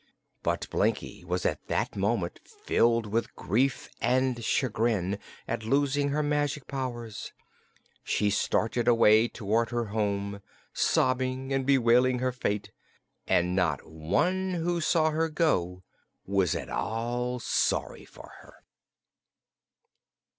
But 0.41 0.67
Blinkie 0.71 1.23
was 1.25 1.45
at 1.45 1.67
that 1.67 1.95
moment 1.95 2.39
filled 2.43 3.05
with 3.05 3.35
grief 3.35 3.87
and 4.01 4.43
chagrin 4.43 5.19
at 5.47 5.61
losing 5.63 6.09
her 6.09 6.23
magic 6.23 6.65
powers. 6.65 7.33
She 8.03 8.31
started 8.31 8.87
away 8.87 9.27
toward 9.27 9.69
her 9.69 9.89
home, 9.93 10.41
sobbing 10.73 11.53
and 11.53 11.67
bewailing 11.67 12.17
her 12.17 12.31
fate, 12.31 12.71
and 13.27 13.55
not 13.55 13.87
one 13.87 14.53
who 14.55 14.81
saw 14.81 15.11
her 15.11 15.29
go 15.29 15.83
was 16.25 16.55
at 16.55 16.69
all 16.71 17.37
sorry 17.39 18.03
for 18.05 18.31
her. 18.41 18.63